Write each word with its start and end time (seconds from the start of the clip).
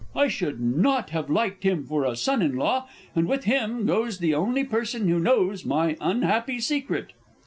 I 0.15 0.29
should 0.29 0.59
not 0.59 1.11
have 1.11 1.29
liked 1.29 1.61
him 1.61 1.85
for 1.85 2.05
a 2.05 2.15
son 2.15 2.41
in 2.41 2.55
law, 2.55 2.87
and 3.15 3.27
with 3.27 3.43
him, 3.43 3.85
goes 3.85 4.17
the 4.17 4.33
only 4.33 4.63
person 4.63 5.07
who 5.07 5.19
knows 5.19 5.63
my 5.63 5.95
unhappy 6.01 6.59
secret! 6.59 7.13